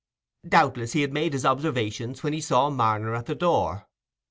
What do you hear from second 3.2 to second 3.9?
the door.